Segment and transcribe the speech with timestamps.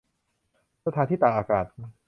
[0.85, 1.65] สถานที่ตากอากาศ